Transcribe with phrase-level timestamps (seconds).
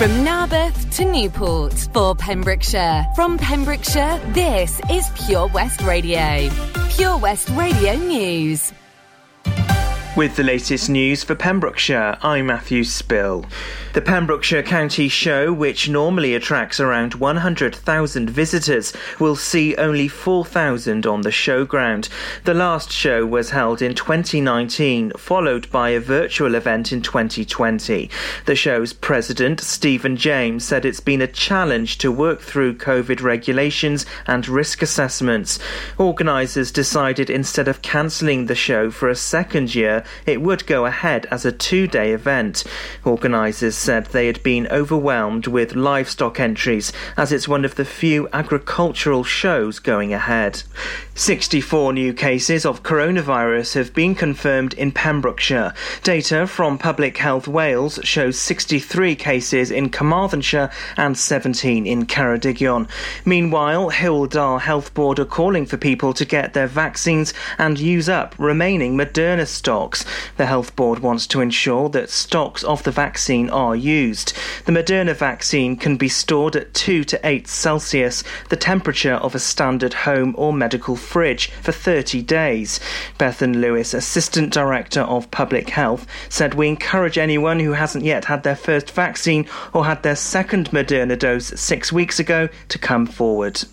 [0.00, 3.04] From Narberth to Newport for Pembrokeshire.
[3.14, 6.48] From Pembrokeshire, this is Pure West Radio.
[6.88, 8.72] Pure West Radio News.
[10.16, 13.46] With the latest news for Pembrokeshire, I'm Matthew Spill.
[13.92, 21.22] The Pembrokeshire County Show, which normally attracts around 100,000 visitors, will see only 4,000 on
[21.22, 22.08] the showground.
[22.44, 28.10] The last show was held in 2019, followed by a virtual event in 2020.
[28.46, 34.06] The show's president, Stephen James, said it's been a challenge to work through COVID regulations
[34.26, 35.60] and risk assessments.
[35.98, 41.26] Organisers decided instead of cancelling the show for a second year, it would go ahead
[41.30, 42.64] as a two day event.
[43.04, 48.28] Organisers said they had been overwhelmed with livestock entries as it's one of the few
[48.32, 50.62] agricultural shows going ahead.
[51.14, 55.74] 64 new cases of coronavirus have been confirmed in Pembrokeshire.
[56.02, 62.88] Data from Public Health Wales shows 63 cases in Carmarthenshire and 17 in Ceredigion.
[63.26, 68.34] Meanwhile, Dda Health Board are calling for people to get their vaccines and use up
[68.38, 69.46] remaining Moderna
[69.96, 70.34] stocks.
[70.36, 74.32] The Health Board wants to ensure that stocks of the vaccine are used.
[74.66, 79.38] The Moderna vaccine can be stored at 2 to 8 Celsius, the temperature of a
[79.38, 82.80] standard home or medical fridge for 30 days.
[83.18, 88.42] Bethan Lewis, Assistant Director of Public Health, said we encourage anyone who hasn't yet had
[88.42, 93.64] their first vaccine or had their second Moderna dose six weeks ago to come forward.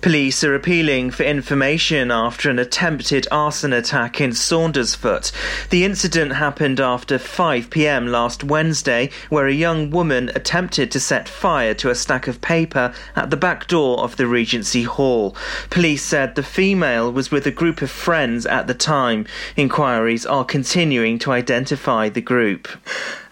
[0.00, 5.32] Police are appealing for information after an attempted arson attack in Saundersfoot.
[5.70, 11.28] The incident happened after 5 pm last Wednesday, where a young woman attempted to set
[11.28, 15.34] fire to a stack of paper at the back door of the Regency Hall.
[15.70, 19.26] Police said the female was with a group of friends at the time.
[19.56, 22.68] Inquiries are continuing to identify the group.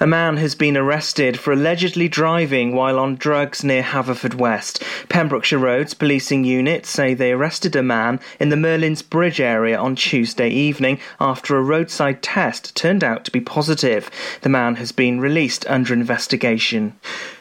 [0.00, 4.82] A man has been arrested for allegedly driving while on drugs near Haverfordwest.
[5.08, 9.96] Pembrokeshire Roads Policing Unit say they arrested a man in the Merlin's Bridge area on
[9.96, 14.08] Tuesday evening after a roadside test turned out to be positive.
[14.42, 16.96] The man has been released under investigation.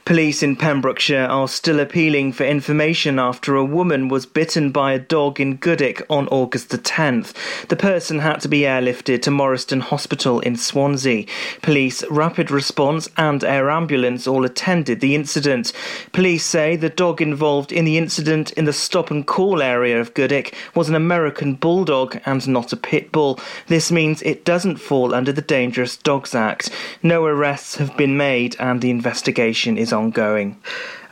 [0.05, 4.99] Police in Pembrokeshire are still appealing for information after a woman was bitten by a
[4.99, 7.33] dog in Goodwick on August the 10th.
[7.69, 11.25] The person had to be airlifted to Morriston Hospital in Swansea.
[11.61, 15.71] Police, rapid response, and air ambulance all attended the incident.
[16.11, 20.13] Police say the dog involved in the incident in the stop and call area of
[20.13, 23.39] Goodwick was an American bulldog and not a pit bull.
[23.67, 26.69] This means it doesn't fall under the Dangerous Dogs Act.
[27.01, 30.57] No arrests have been made and the investigation is ongoing.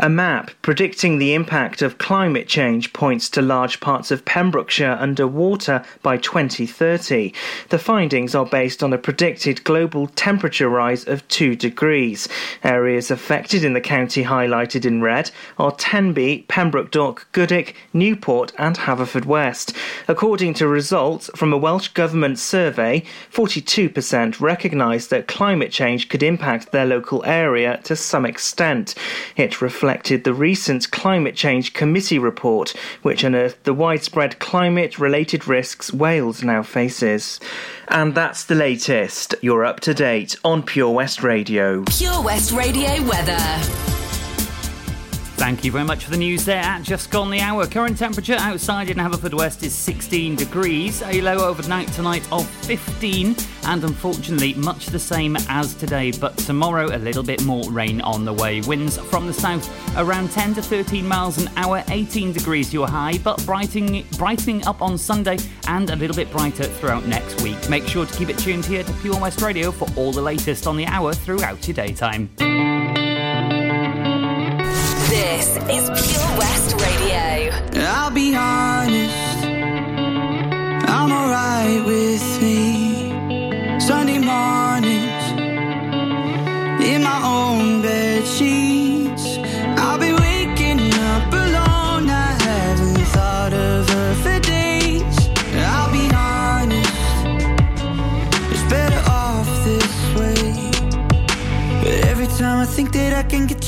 [0.03, 5.83] A map predicting the impact of climate change points to large parts of Pembrokeshire underwater
[6.01, 7.31] by 2030.
[7.69, 12.27] The findings are based on a predicted global temperature rise of 2 degrees.
[12.63, 15.29] Areas affected in the county highlighted in red
[15.59, 19.75] are Tenby, Pembroke Dock, Goodwick, Newport, and Haverfordwest.
[20.07, 26.71] According to results from a Welsh Government survey, 42% recognise that climate change could impact
[26.71, 28.95] their local area to some extent.
[29.35, 35.49] It reflects reflected the recent Climate Change Committee report, which unearthed the widespread climate related
[35.49, 37.41] risks Wales now faces.
[37.89, 39.35] And that's the latest.
[39.41, 41.83] You're up to date on Pure West Radio.
[41.89, 44.00] Pure West Radio weather.
[45.41, 47.65] Thank you very much for the news there at just gone the hour.
[47.65, 53.35] Current temperature outside in Haverfordwest is 16 degrees, a low overnight tonight of 15,
[53.65, 56.11] and unfortunately much the same as today.
[56.11, 58.61] But tomorrow, a little bit more rain on the way.
[58.61, 63.17] Winds from the south around 10 to 13 miles an hour, 18 degrees your high,
[63.23, 67.67] but brightening, brightening up on Sunday and a little bit brighter throughout next week.
[67.67, 70.67] Make sure to keep it tuned here to Pure West Radio for all the latest
[70.67, 72.29] on the hour throughout your daytime.
[75.41, 77.49] This is Pure West Radio.
[77.81, 79.43] I'll be honest,
[80.87, 83.79] I'm alright with me.
[83.79, 85.23] Sunday mornings,
[86.85, 87.50] in my own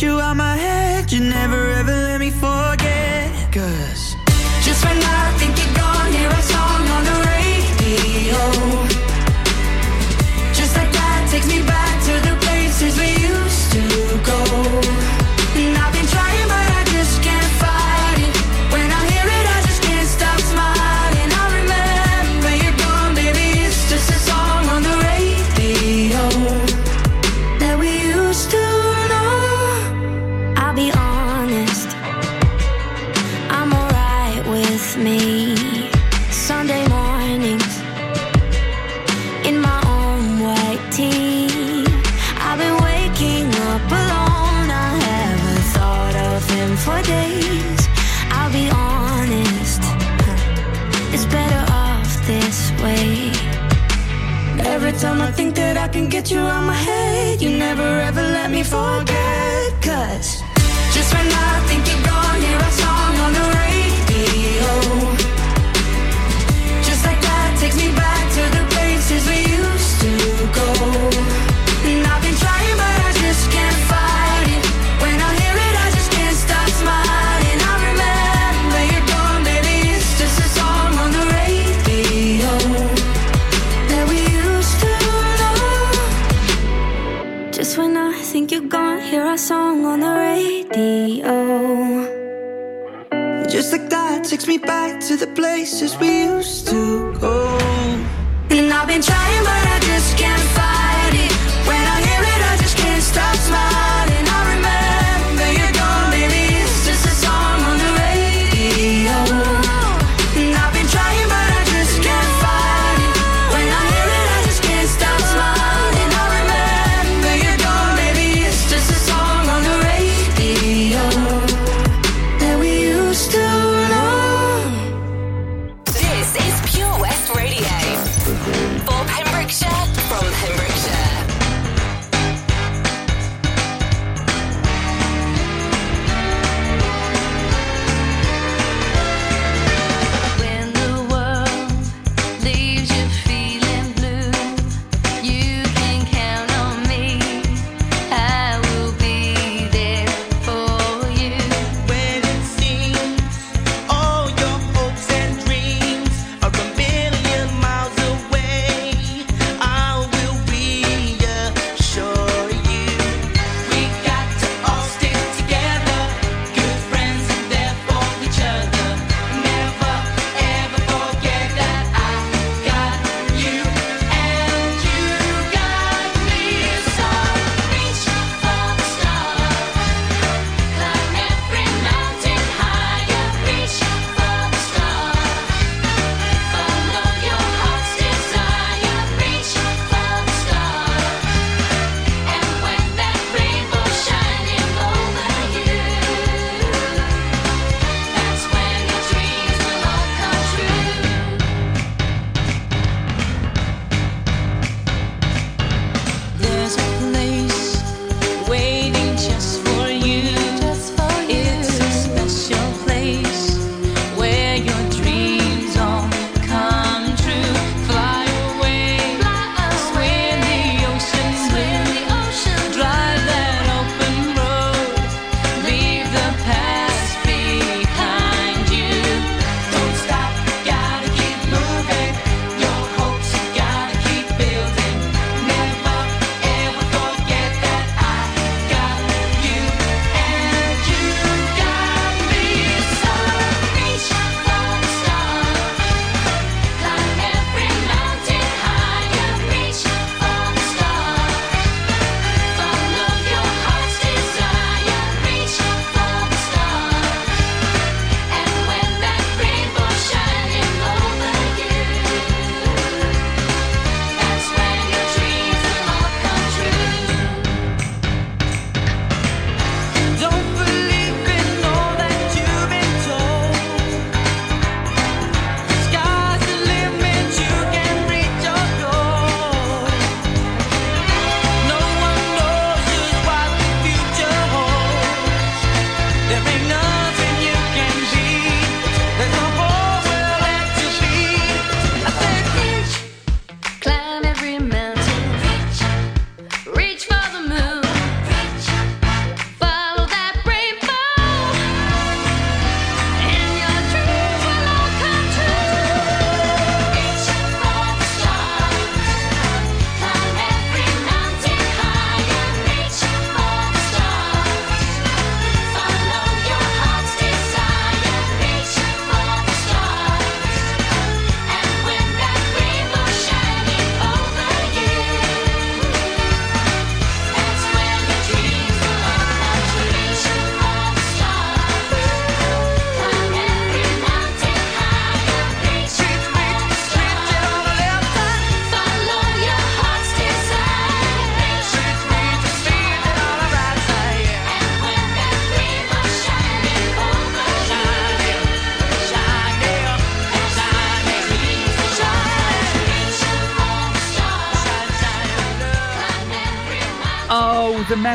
[0.04, 2.03] you out my head, you never ever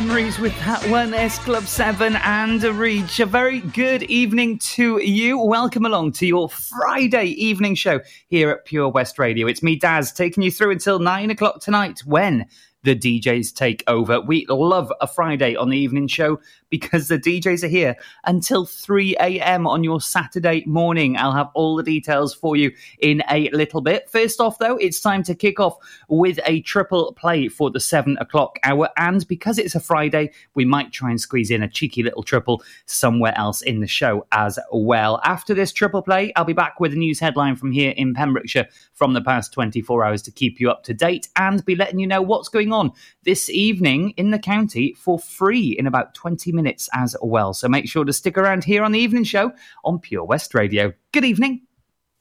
[0.00, 3.19] memories with that one, S Club 7 and a Reach.
[3.19, 5.37] A very good evening to you.
[5.37, 9.49] Welcome along to your Friday evening show here at Pure West Radio.
[9.49, 12.47] It's me, Daz, taking you through until 9 o'clock tonight when
[12.85, 14.20] the DJs take over.
[14.20, 19.16] We love a Friday on the evening show because the DJs are here until 3
[19.20, 19.66] a.m.
[19.66, 21.16] on your Saturday morning.
[21.16, 22.70] I'll have all the details for you
[23.00, 24.08] in a little bit.
[24.11, 25.76] First off, though, it's time to kick off
[26.08, 28.90] with a triple play for the seven o'clock hour.
[28.97, 32.62] And because it's a Friday, we might try and squeeze in a cheeky little triple
[32.87, 35.20] somewhere else in the show as well.
[35.25, 38.68] After this triple play, I'll be back with a news headline from here in Pembrokeshire
[38.92, 42.06] from the past 24 hours to keep you up to date and be letting you
[42.06, 42.92] know what's going on
[43.25, 47.52] this evening in the county for free in about 20 minutes as well.
[47.54, 49.52] So make sure to stick around here on the evening show
[49.84, 50.92] on Pure West Radio.
[51.12, 51.62] Good evening.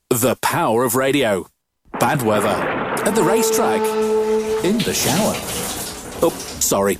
[0.10, 1.48] The power of radio.
[2.00, 2.48] Bad weather.
[2.48, 3.82] At the racetrack.
[4.64, 5.34] In the shower.
[6.22, 6.98] Oh, sorry.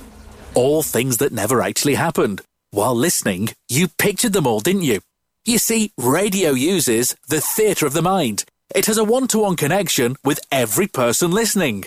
[0.54, 2.42] All things that never actually happened.
[2.70, 5.00] While listening, you pictured them all, didn't you?
[5.44, 8.44] You see, radio uses the theatre of the mind.
[8.74, 11.86] It has a one to one connection with every person listening.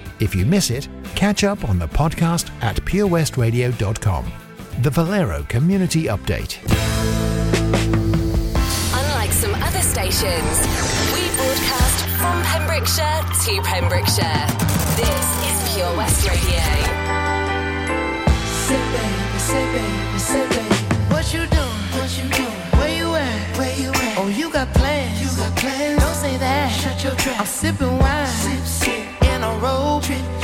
[0.21, 4.31] If you miss it, catch up on the podcast at purewestradio.com.
[4.83, 6.59] The Valero Community Update.
[8.93, 10.55] Unlike some other stations,
[11.13, 14.45] we broadcast from Pembrokeshire to Pembrokeshire.
[14.95, 16.61] This is Pure West Radio.
[18.67, 20.75] Say baby, say baby, say baby.
[21.11, 21.81] What you doing?
[21.97, 22.61] What you doing?
[22.79, 23.57] Where you at?
[23.57, 24.17] Where you at?
[24.19, 25.19] Oh, you got plans.
[25.19, 25.99] You got plans.
[25.99, 26.69] Don't say that.
[26.69, 27.39] Shut your trap.
[27.39, 28.27] I'm sipping wine.
[28.27, 29.23] Sip, sip.
[29.23, 30.00] In a robe.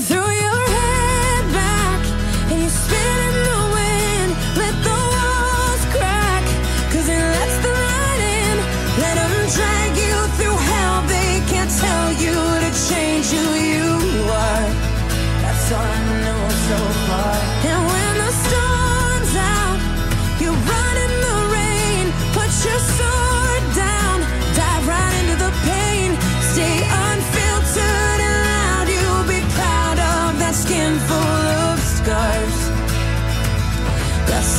[0.00, 0.91] threw your head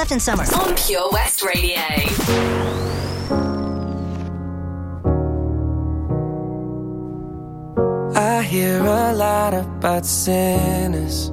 [0.00, 0.44] left in summer?
[0.54, 1.82] On Pure West Radio.
[8.16, 11.28] I hear a lot about sinners.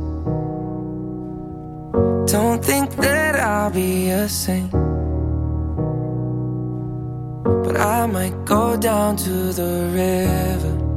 [2.30, 4.72] Don't think that I'll be a saint.
[7.64, 10.88] But I might go down to the river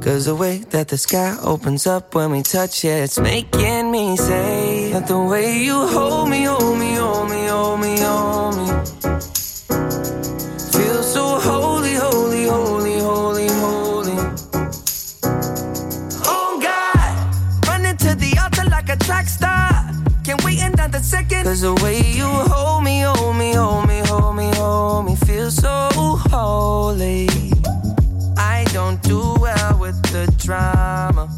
[0.00, 4.16] Cause the way that the sky opens up when we touch it, it's making me
[4.16, 8.66] say that the way you hold me, hold me, hold me, hold me, hold me.
[10.72, 14.16] Feel so holy, holy, holy, holy, holy.
[16.24, 19.90] Oh God, running to the altar like a track star.
[20.24, 21.44] Can't wait another second.
[21.44, 25.50] Cause the way you hold me, hold me, hold me, hold me, hold me, feel
[25.50, 25.88] so
[26.30, 27.28] holy.
[28.36, 31.37] I don't do well with the drama.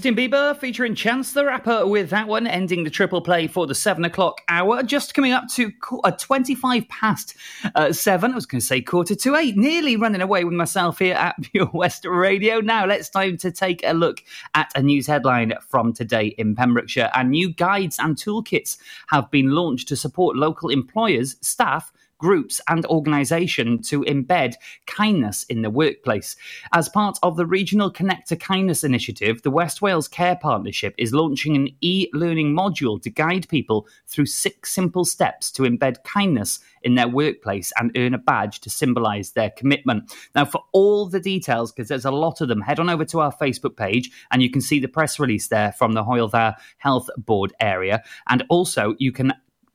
[0.00, 3.74] Justin Bieber featuring Chance the Rapper with that one, ending the triple play for the
[3.74, 4.82] seven o'clock hour.
[4.82, 5.70] Just coming up to
[6.04, 7.36] uh, 25 past
[7.74, 8.32] uh, seven.
[8.32, 11.36] I was going to say quarter to eight, nearly running away with myself here at
[11.42, 12.60] Pure West Radio.
[12.60, 17.10] Now, let's time to take a look at a news headline from today in Pembrokeshire.
[17.14, 22.86] And new guides and toolkits have been launched to support local employers, staff, groups and
[22.86, 24.54] organisation to embed
[24.86, 26.36] kindness in the workplace.
[26.72, 31.14] As part of the Regional Connect to Kindness initiative, the West Wales Care Partnership is
[31.14, 36.60] launching an e learning module to guide people through six simple steps to embed kindness
[36.82, 40.12] in their workplace and earn a badge to symbolise their commitment.
[40.34, 43.20] Now, for all the details, because there's a lot of them, head on over to
[43.20, 46.30] our Facebook page and you can see the press release there from the Hoyle
[46.78, 48.02] Health Board area.
[48.28, 49.32] And also, you can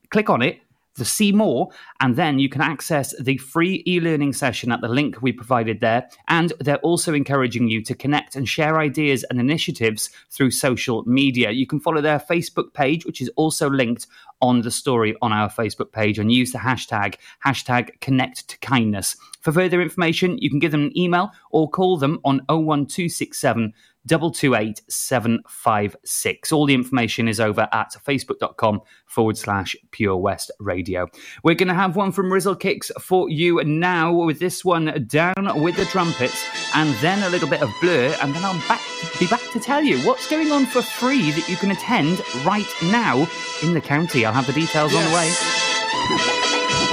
[0.09, 0.61] click on it
[0.95, 4.87] to see more, and then you can access the free e learning session at the
[4.87, 6.09] link we provided there.
[6.27, 11.51] And they're also encouraging you to connect and share ideas and initiatives through social media.
[11.51, 14.07] You can follow their Facebook page, which is also linked
[14.41, 19.15] on the story on our Facebook page, and use the hashtag, hashtag connect to kindness.
[19.41, 23.73] For further information, you can give them an email or call them on 01267
[24.07, 26.51] 228 756.
[26.51, 31.07] All the information is over at facebook.com forward slash Pure West Radio.
[31.43, 35.61] We're going to have one from Rizzle Kicks for you now with this one down
[35.61, 38.15] with the trumpets and then a little bit of blur.
[38.21, 38.81] And then I'll back,
[39.19, 42.71] be back to tell you what's going on for free that you can attend right
[42.83, 43.27] now
[43.63, 44.25] in the county.
[44.25, 45.31] I'll have the details on the way.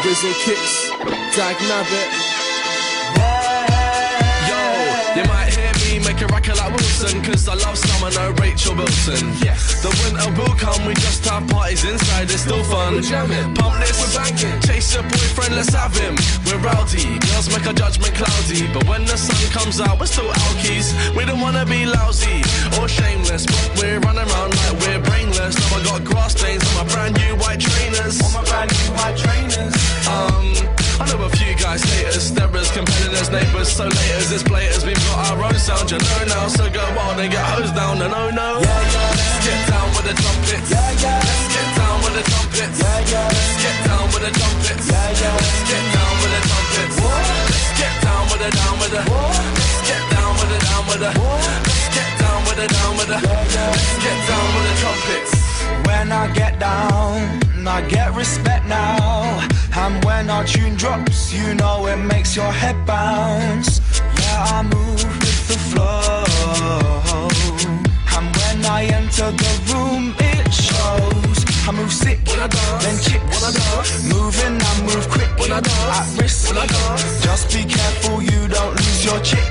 [0.03, 0.90] Rizzle kicks,
[1.37, 2.32] Dag Nabbit.
[6.22, 8.30] Yo, you might hear me make a racket like Wilson, cause I love summer, no
[8.38, 9.35] Rachel Wilson.
[9.42, 9.82] Yes.
[9.82, 12.94] The winter will come, we just have parties inside, it's still fun.
[12.94, 14.61] We're jamming, pump this, we're banging.
[14.62, 16.14] Chase your boyfriend, let's have him.
[16.46, 18.70] We're rowdy, girls make our judgment cloudy.
[18.72, 20.94] But when the sun comes out, we're still alkies.
[21.16, 22.42] We don't wanna be lousy
[22.78, 25.58] or shameless, but we're running around like we're brainless.
[25.58, 28.22] Now I got grass stains on my brand new white trainers.
[28.22, 29.74] On my brand new white trainers.
[30.06, 30.71] Um,
[31.03, 34.87] I know a few guys hate us, steppers, competitors, neighbours, so laters, it's blaters.
[34.87, 36.47] We've got our own sound, you know now.
[36.47, 38.62] So go on and get hosed down, no, no, no.
[38.62, 39.11] Yeah, yeah.
[39.11, 40.71] Let's get down with the trumpets.
[40.71, 41.19] Yeah, yeah.
[41.19, 42.79] Let's get down with the trumpets.
[42.79, 43.35] Yeah, yeah.
[43.35, 44.87] Let's get down with the trumpets.
[44.87, 45.43] Yeah, yeah.
[45.43, 46.97] Let's get down with the trumpets.
[47.03, 49.03] Let's get down with the down with the.
[49.03, 51.11] Let's get down with the down with the.
[51.19, 53.19] Let's get down with the down with the.
[53.27, 55.33] Let's get down with the trumpets.
[55.83, 59.46] When I get down, I get respect now.
[59.77, 63.81] And when our tune drops, you know it makes your head bounce.
[64.20, 66.25] Yeah, I move with the flow.
[68.16, 71.32] And when I enter the room, it shows.
[71.64, 74.03] I move sick, then chicks.
[74.11, 75.31] Moving, I move quick.
[75.51, 75.66] At
[76.18, 76.53] risk,
[77.22, 79.46] just be careful you don't lose your chick.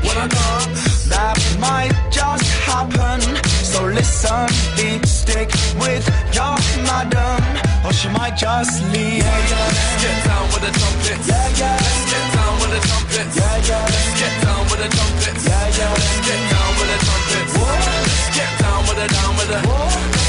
[1.08, 3.22] That might just happen.
[3.64, 6.04] So listen, deep stick with
[6.36, 7.40] your madam,
[7.86, 9.24] or she might just leave.
[9.24, 9.72] Yeah, yeah.
[9.72, 11.28] Let's get down with the trumpets.
[11.28, 11.80] Yeah, yeah.
[11.80, 13.36] Let's get down with the trumpets.
[13.40, 13.88] Yeah, yeah.
[13.88, 15.44] Let's get down with the trumpets.
[15.48, 15.96] Yeah, yeah.
[15.96, 17.54] Let's get down with the trumpets.
[17.56, 19.60] Let's get down with the down with the.
[19.64, 20.21] Let's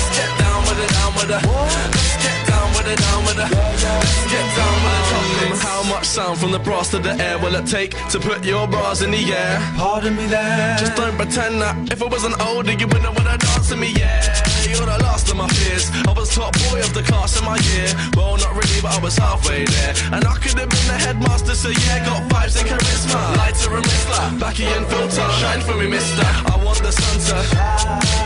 [0.83, 1.39] get down with the down with the.
[1.43, 3.47] Let's get down with the down with the.
[3.49, 5.63] Let's get down with the trumpets.
[5.63, 8.67] How much sound from the brass to the air will it take to put your
[8.67, 9.59] bras in the air?
[9.77, 10.77] Pardon me there.
[10.79, 14.23] Just don't pretend that if I wasn't older, you wouldn't wanna dance with me, yeah.
[14.69, 15.91] You're the last of my fears.
[16.09, 17.89] I was top boy of the class in my year.
[18.17, 19.95] Well, not really, but I was halfway there.
[20.13, 23.37] And I could have been the headmaster, so yeah, got vibes and charisma.
[23.37, 25.29] Lighter and Mistler, backy and filter.
[25.41, 26.25] Shine for me, mister.
[26.25, 27.37] I want the sun to.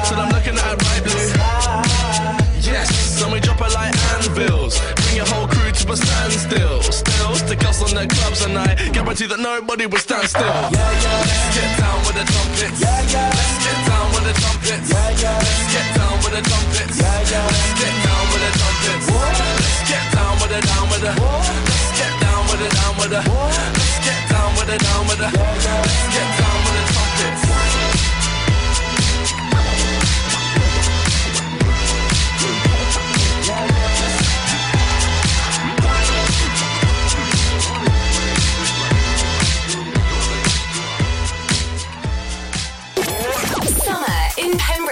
[0.06, 2.45] So I'm looking at it right blue.
[2.66, 4.74] Yes, and we drop it like anvils.
[4.98, 6.82] Bring your whole crew to a standstill.
[6.82, 10.42] Still, stick us on the clubs and I guarantee that nobody will stand still.
[10.42, 11.22] Yeah, yeah.
[11.22, 12.80] Let's get down with the trumpets.
[12.82, 13.30] Yeah, yeah.
[13.30, 14.88] Let's get down with the trumpets.
[14.90, 15.46] Yeah, yeah.
[15.46, 16.96] Let's get down with the trumpets.
[16.98, 17.46] Yeah, yeah.
[17.46, 19.06] Let's get down with the trumpets.
[19.14, 21.12] Let's get down with the down with the.
[21.14, 23.20] Let's get down with the down with the.
[23.22, 25.28] Let's get down with the down with the.
[25.30, 26.65] Let's get down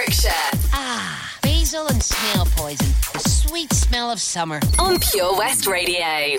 [0.05, 2.85] Pembrokeshire Ah, basil and snail poison.
[3.13, 4.59] The sweet smell of summer.
[4.77, 6.37] on Pure West Radio.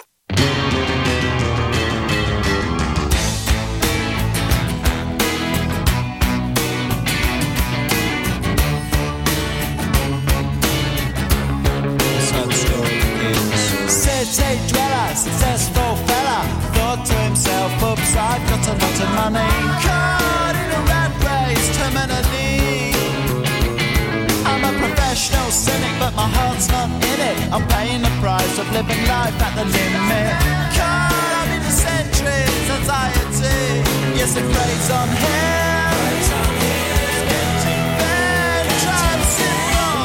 [13.89, 16.41] City dweller, successful fella,
[16.75, 20.26] thought to himself, oops, I've got a lot of money.
[25.47, 27.37] Professional cynic, but my heart's not in it.
[27.53, 30.35] I'm paying the price of living life at the limit.
[30.75, 33.83] Caught up in the centuries, anxiety.
[34.19, 35.87] Yes, it preys on him.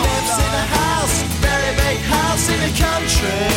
[0.02, 3.50] Lives in a house, very big house in the country.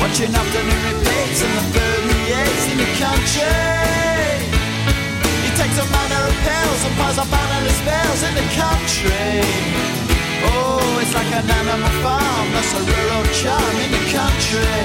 [0.00, 3.56] Watching afternoon repeats and the food he eats in the country.
[5.44, 9.99] He takes a manner of pills and piles up analyst spells in the country.
[11.10, 14.78] It's like an animal farm, that's a rural charm in the country.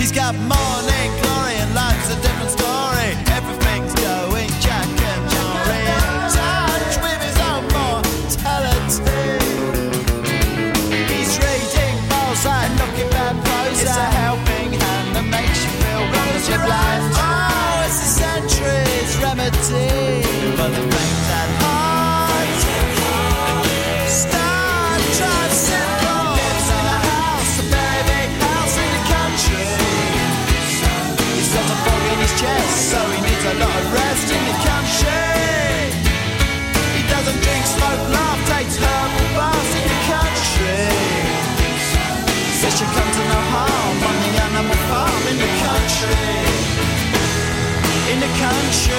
[0.00, 3.12] He's got morning glory and life's a different story.
[3.36, 9.44] Everything's going Jackanory in touch with his own mortality.
[11.04, 13.84] He's reading Mozart, looking bad prose.
[13.84, 17.04] It's a helping hand that makes you feel wonderfully blind.
[17.12, 20.24] Oh, it's a century's remedy
[20.56, 21.65] for the pain that
[48.16, 48.96] In the country.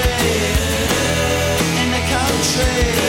[1.82, 3.07] In the country.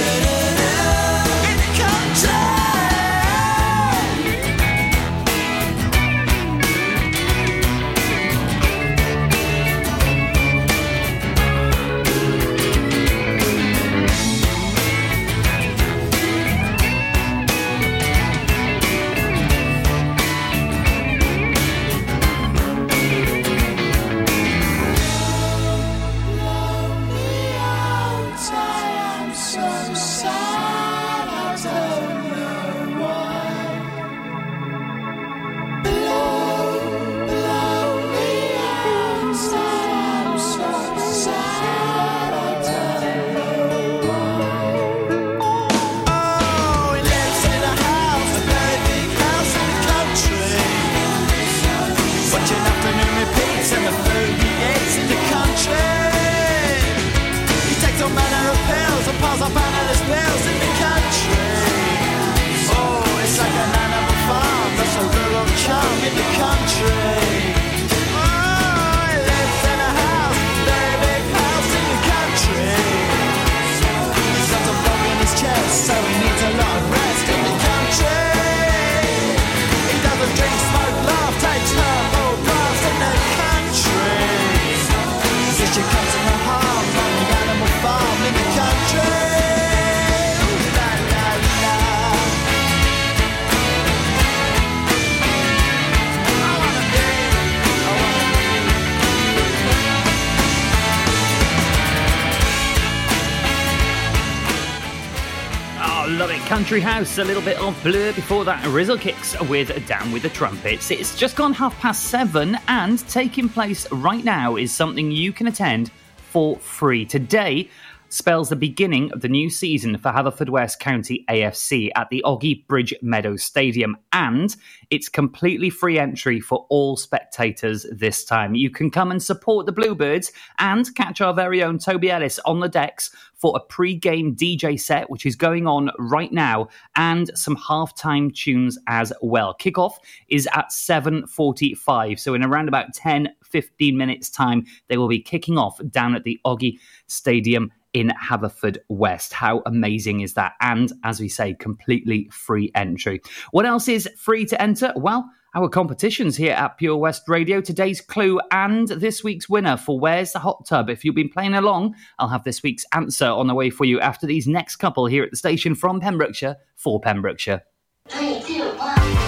[106.79, 108.65] Country House, a little bit of blur before that.
[108.67, 110.93] Rizzle Kicks with Down with the Trumpets.
[110.93, 115.49] It's just gone half past seven, and taking place right now is something you can
[115.49, 115.91] attend
[116.31, 117.05] for free.
[117.05, 117.69] Today
[118.11, 122.95] spells the beginning of the new season for Haverfordwest County AFC at the Ogi Bridge
[123.03, 124.57] Meadows Stadium, and
[124.91, 128.55] it's completely free entry for all spectators this time.
[128.55, 132.61] You can come and support the Bluebirds and catch our very own Toby Ellis on
[132.61, 137.57] the decks for a pre-game DJ set, which is going on right now, and some
[137.57, 139.55] halftime tunes as well.
[139.61, 139.93] Kickoff
[140.29, 145.57] is at 7.45, so in around about 10, 15 minutes time, they will be kicking
[145.57, 149.33] off down at the Ogi Stadium in Haverford West.
[149.33, 150.53] How amazing is that?
[150.61, 153.21] And as we say, completely free entry.
[153.51, 154.93] What else is free to enter?
[154.95, 159.99] Well, our competitions here at Pure West Radio, today's clue and this week's winner for
[159.99, 160.89] Where's the Hot Tub.
[160.89, 163.99] If you've been playing along, I'll have this week's answer on the way for you
[163.99, 167.63] after these next couple here at the station from Pembrokeshire for Pembrokeshire.
[168.09, 169.28] Three, two, one.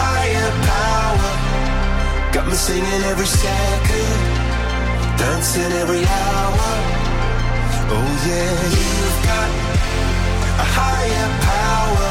[0.00, 1.32] Higher power.
[2.32, 4.18] Got me singing every second,
[5.20, 6.68] dancing every hour.
[7.94, 9.50] Oh yeah, you've got
[10.64, 12.08] a higher power.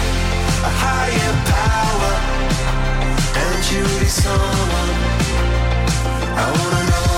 [0.63, 2.13] a higher power,
[3.43, 4.91] and you really someone
[6.37, 7.10] I wanna know.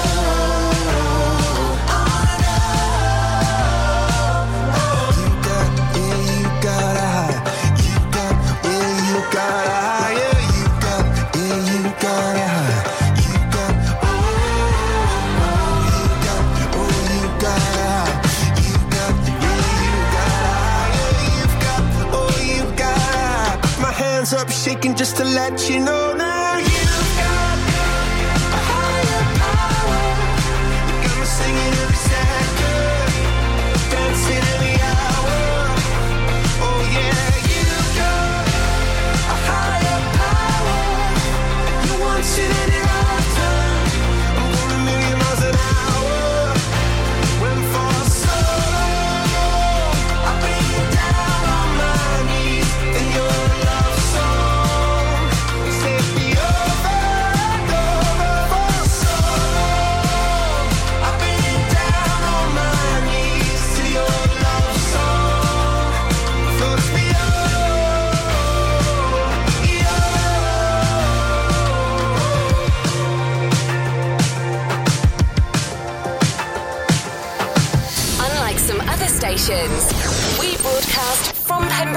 [24.81, 26.12] Hands just to let you know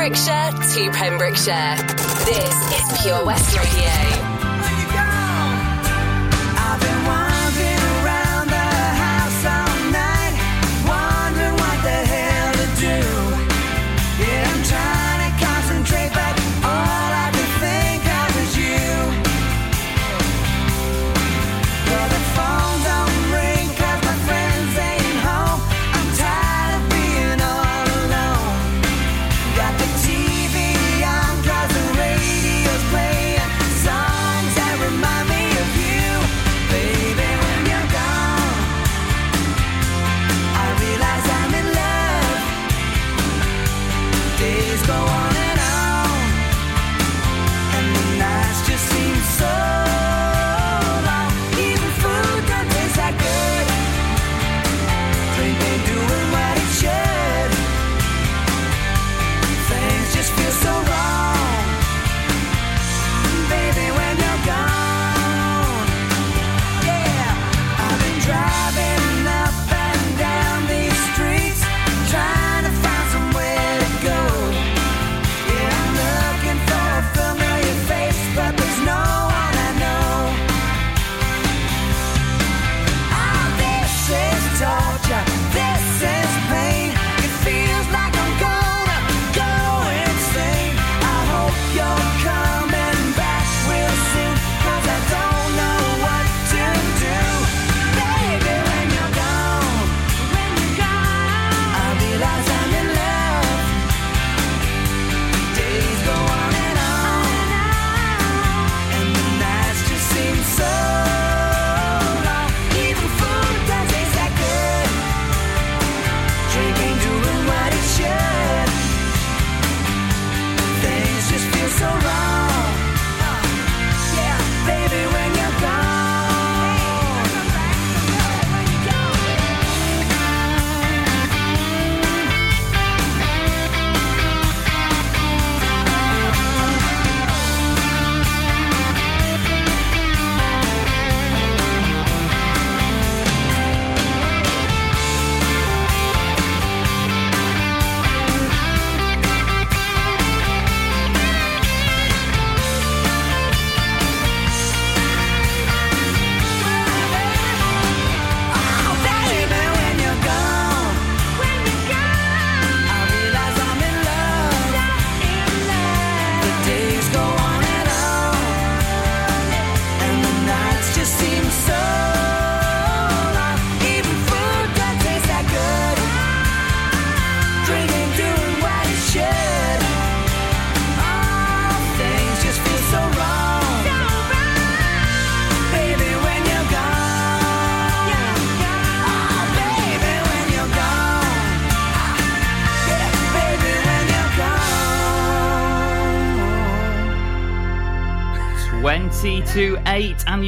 [0.06, 1.74] Pembrokeshire to Pembrokeshire.
[2.26, 4.25] This is Pure West Radio.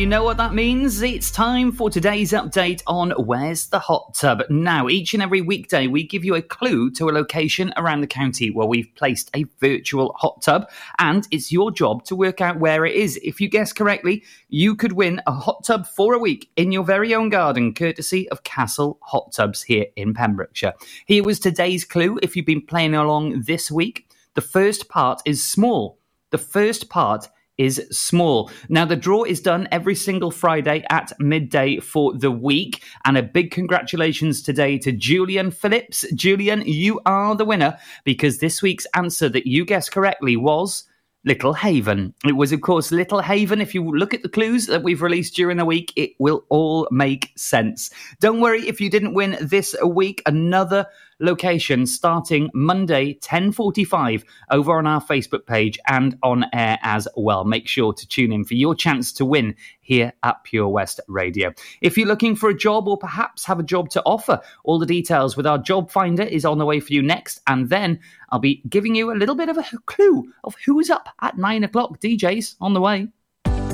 [0.09, 1.03] Know what that means?
[1.03, 4.43] It's time for today's update on Where's the Hot Tub.
[4.49, 8.07] Now, each and every weekday, we give you a clue to a location around the
[8.07, 12.59] county where we've placed a virtual hot tub, and it's your job to work out
[12.59, 13.21] where it is.
[13.23, 16.85] If you guess correctly, you could win a hot tub for a week in your
[16.85, 20.73] very own garden, courtesy of Castle Hot Tubs here in Pembrokeshire.
[21.05, 24.09] Here was today's clue if you've been playing along this week.
[24.33, 25.99] The first part is small.
[26.31, 27.29] The first part
[27.59, 28.51] is small.
[28.69, 32.83] Now, the draw is done every single Friday at midday for the week.
[33.05, 36.07] And a big congratulations today to Julian Phillips.
[36.15, 40.85] Julian, you are the winner because this week's answer that you guessed correctly was.
[41.25, 42.15] Little Haven.
[42.25, 43.61] It was, of course, Little Haven.
[43.61, 46.89] If you look at the clues that we've released during the week, it will all
[46.91, 47.91] make sense.
[48.21, 50.23] Don't worry if you didn't win this week.
[50.27, 50.87] Another
[51.21, 57.45] location starting Monday 10:45 over on our Facebook page and on air as well.
[57.45, 61.53] Make sure to tune in for your chance to win here at Pure West Radio.
[61.81, 64.87] If you're looking for a job or perhaps have a job to offer, all the
[64.87, 68.01] details with our job finder is on the way for you next, and then
[68.31, 71.65] I'll be giving you a little bit of a clue of who's up at nine
[71.65, 72.01] o'clock.
[72.01, 73.09] DJs on the way.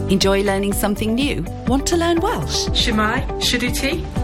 [0.09, 1.45] Enjoy learning something new?
[1.67, 2.69] Want to learn Welsh?
[2.69, 4.24] Shwmae, Shuduti?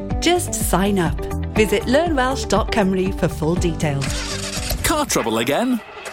[0.19, 1.17] Just sign up.
[1.55, 4.07] Visit learnwelsh.com for full details.
[4.83, 5.79] Car trouble again?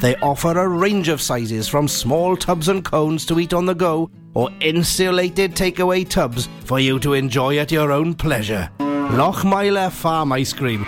[0.00, 3.74] They offer a range of sizes from small tubs and cones to eat on the
[3.74, 8.70] go or insulated takeaway tubs for you to enjoy at your own pleasure.
[8.78, 10.84] Lochmeyler Farm Ice Cream.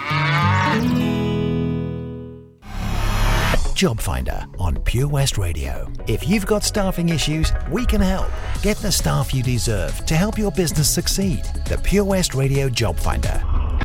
[3.75, 5.91] Job Finder on Pure West Radio.
[6.09, 8.29] If you've got staffing issues, we can help.
[8.61, 11.45] Get the staff you deserve to help your business succeed.
[11.67, 13.43] The Pure West Radio Job Finder.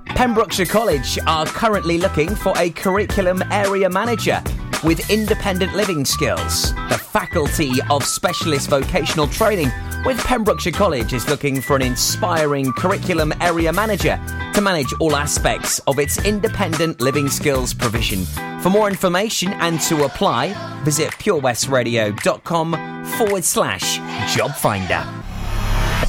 [0.08, 4.44] Pembrokeshire College are currently looking for a curriculum area manager
[4.84, 6.74] with independent living skills.
[6.90, 9.72] The Faculty of Specialist Vocational Training
[10.06, 14.20] with Pembrokeshire College is looking for an inspiring curriculum area manager
[14.54, 18.26] to manage all aspects of its independent living skills provision.
[18.62, 20.54] For more information and to apply,
[20.84, 25.23] visit purewestradio.com forward slash job finder.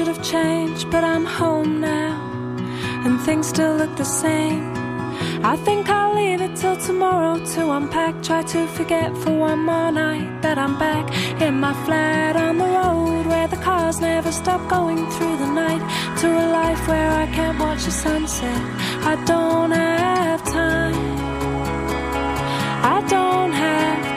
[0.00, 2.16] Should have changed, but I'm home now,
[3.04, 4.72] and things still look the same.
[5.44, 8.22] I think I'll leave it till tomorrow to unpack.
[8.22, 11.04] Try to forget for one more night that I'm back
[11.42, 15.82] in my flat on the road where the cars never stop going through the night.
[16.20, 18.62] To a life where I can't watch the sunset.
[19.12, 20.96] I don't have time.
[22.96, 24.09] I don't have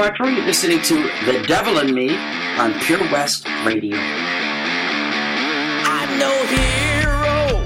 [0.00, 0.28] Quattro.
[0.28, 0.94] You're listening to
[1.26, 2.16] The Devil and Me
[2.56, 3.98] on Pure West Radio.
[5.84, 7.60] I'm no hero.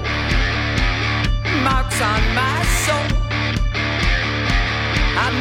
[1.63, 3.07] Marks on my soul.
[5.17, 5.31] I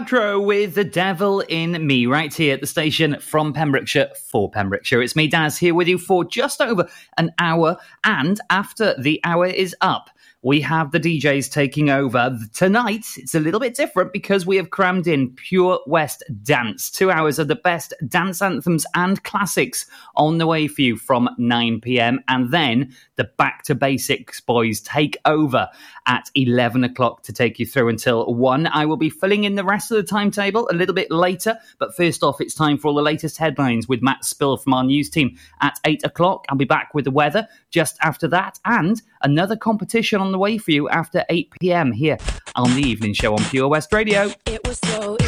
[0.00, 5.02] Quattro with The Devil in Me, right here at the station from Pembrokeshire for Pembrokeshire.
[5.02, 6.88] It's me, Daz, here with you for just over
[7.18, 7.76] an hour.
[8.02, 10.08] And after the hour is up,
[10.42, 12.38] we have the DJs taking over.
[12.54, 16.90] Tonight, it's a little bit different because we have crammed in Pure West Dance.
[16.90, 19.84] Two hours of the best dance anthems and classics
[20.16, 22.20] on the way for you from 9 pm.
[22.26, 25.68] And then the Back to Basics boys take over
[26.06, 28.66] at 11 o'clock to take you through until 1.
[28.68, 31.58] I will be filling in the rest of the timetable a little bit later.
[31.78, 34.84] But first off, it's time for all the latest headlines with Matt Spill from our
[34.84, 36.46] news team at 8 o'clock.
[36.48, 40.56] I'll be back with the weather just after that and another competition on the way
[40.56, 42.16] for you after 8 pm here
[42.56, 44.32] on the evening show on Pure West Radio.
[44.46, 45.18] It was so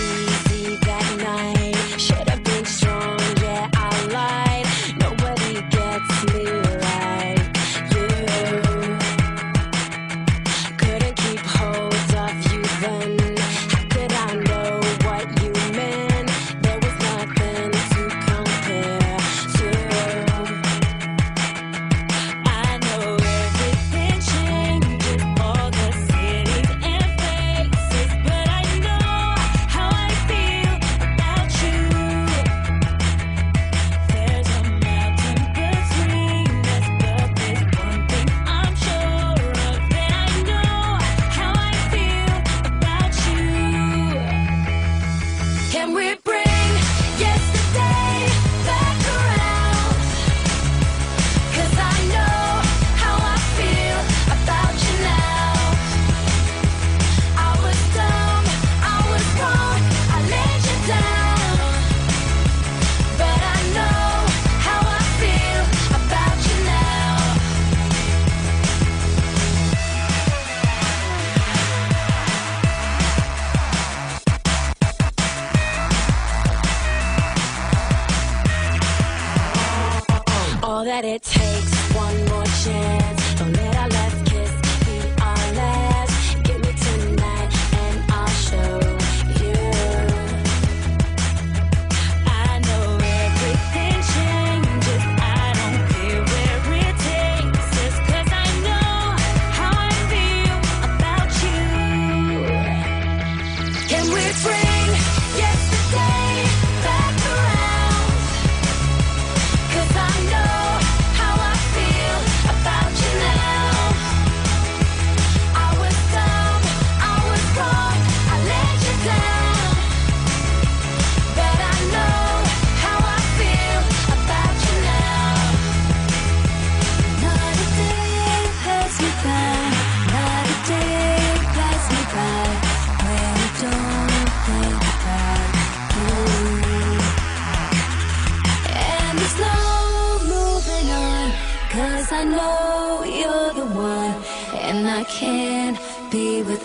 [104.02, 104.96] Can we bring
[105.38, 106.31] yesterday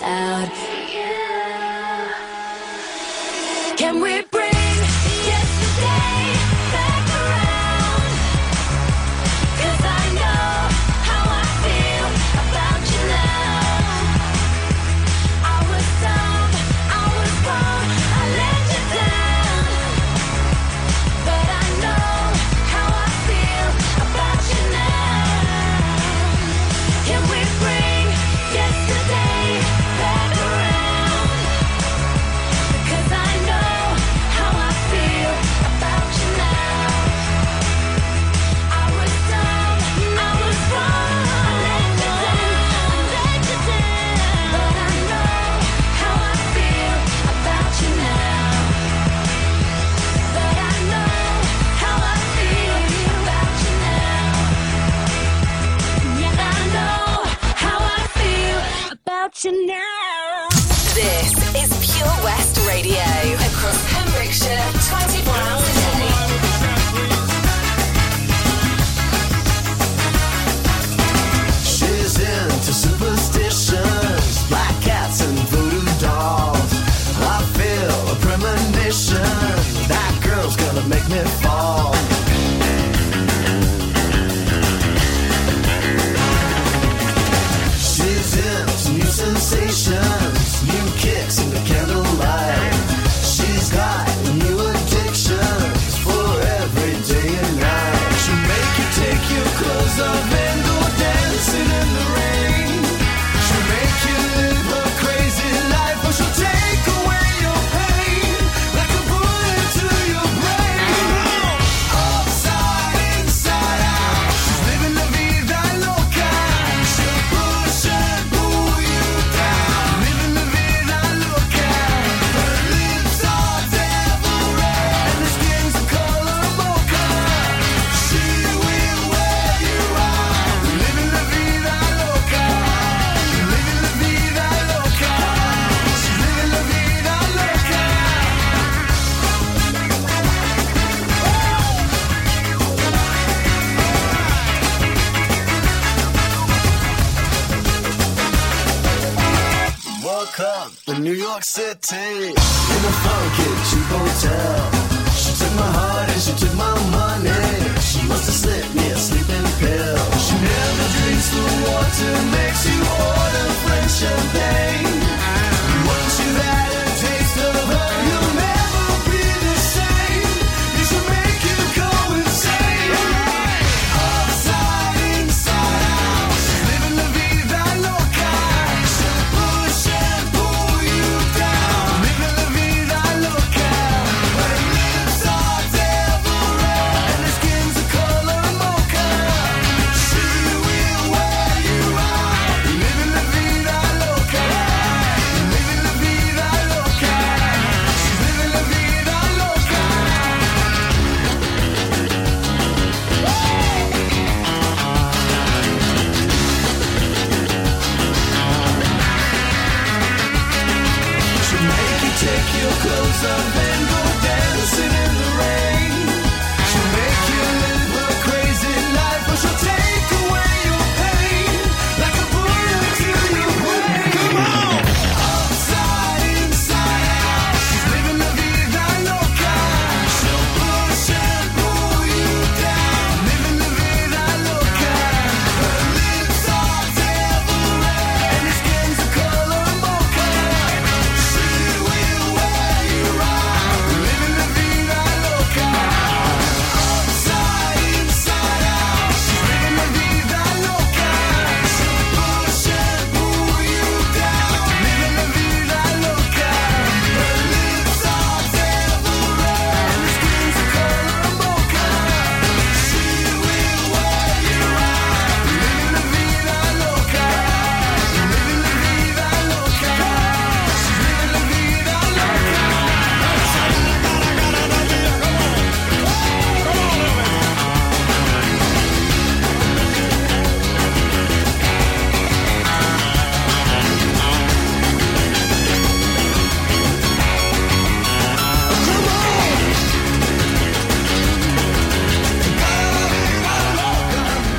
[0.07, 0.56] be